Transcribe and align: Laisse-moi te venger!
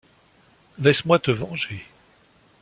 Laisse-moi 0.79 1.19
te 1.19 1.29
venger! 1.31 1.85